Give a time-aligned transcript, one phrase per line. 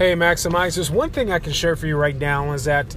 [0.00, 0.88] Hey, Maximizers.
[0.88, 2.96] One thing I can share for you right now is that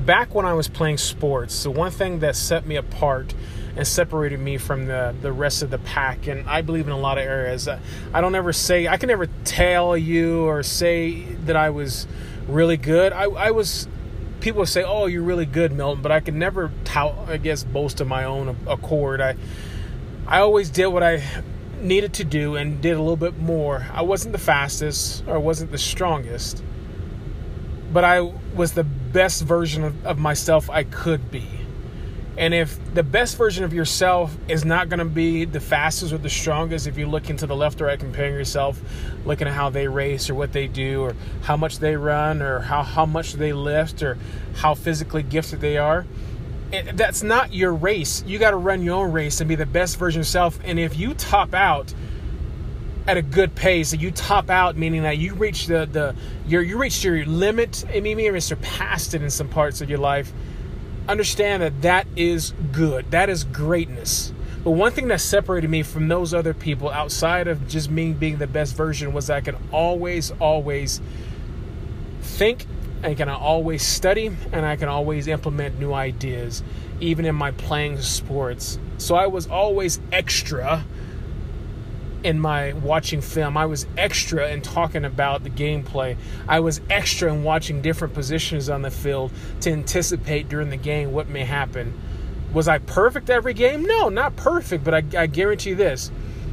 [0.00, 3.32] back when I was playing sports, the one thing that set me apart
[3.74, 6.98] and separated me from the, the rest of the pack, and I believe in a
[6.98, 7.80] lot of areas, uh,
[8.12, 12.06] I don't ever say, I can never tell you or say that I was
[12.46, 13.14] really good.
[13.14, 13.88] I, I was,
[14.40, 18.02] people say, oh, you're really good, Milton, but I could never tout, I guess, boast
[18.02, 19.22] of my own accord.
[19.22, 19.36] I,
[20.26, 21.22] I always did what I
[21.84, 23.86] needed to do and did a little bit more.
[23.92, 26.62] I wasn't the fastest or wasn't the strongest,
[27.92, 31.46] but I was the best version of, of myself I could be.
[32.36, 36.18] And if the best version of yourself is not going to be the fastest or
[36.18, 38.80] the strongest, if you look into the left or right, comparing yourself,
[39.24, 42.58] looking at how they race or what they do, or how much they run, or
[42.58, 44.18] how, how much they lift, or
[44.56, 46.06] how physically gifted they are,
[46.74, 48.22] it, that's not your race.
[48.26, 50.58] You got to run your own race and be the best version of yourself.
[50.64, 51.94] And if you top out
[53.06, 56.16] at a good pace, and you top out meaning that you reach the the
[56.46, 59.98] your you reached your limit, and maybe even surpassed it in some parts of your
[59.98, 60.32] life.
[61.06, 63.10] Understand that that is good.
[63.10, 64.32] That is greatness.
[64.64, 68.38] But one thing that separated me from those other people outside of just me being
[68.38, 71.02] the best version was I can always, always
[72.22, 72.66] think
[73.04, 76.62] I can I always study and I can always implement new ideas,
[77.00, 78.78] even in my playing sports.
[78.96, 80.84] So I was always extra
[82.22, 83.56] in my watching film.
[83.58, 86.16] I was extra in talking about the gameplay.
[86.48, 89.30] I was extra in watching different positions on the field
[89.60, 91.92] to anticipate during the game what may happen.
[92.54, 93.82] Was I perfect every game?
[93.82, 96.10] No, not perfect, but I, I guarantee this.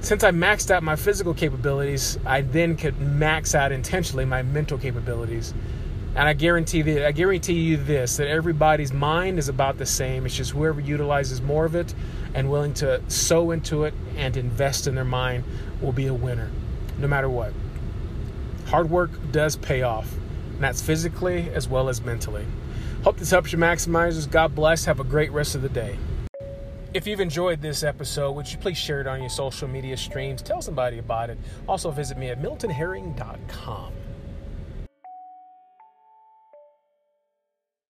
[0.00, 4.78] Since I maxed out my physical capabilities, I then could max out intentionally my mental
[4.78, 5.54] capabilities.
[6.14, 10.26] And I guarantee that I guarantee you this that everybody's mind is about the same.
[10.26, 11.94] It's just whoever utilizes more of it
[12.34, 15.44] and willing to sow into it and invest in their mind
[15.80, 16.50] will be a winner,
[16.98, 17.52] no matter what.
[18.66, 20.12] Hard work does pay off,
[20.54, 22.44] and that's physically as well as mentally.
[23.04, 24.30] Hope this helps you maximizers.
[24.30, 24.84] God bless.
[24.84, 25.98] Have a great rest of the day.
[26.94, 30.42] If you've enjoyed this episode, would you please share it on your social media streams?
[30.42, 31.38] Tell somebody about it.
[31.66, 33.92] Also, visit me at miltonherring.com.